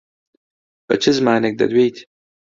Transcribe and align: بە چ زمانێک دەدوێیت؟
بە 0.87 0.95
چ 1.01 1.03
زمانێک 1.17 1.53
دەدوێیت؟ 1.61 1.97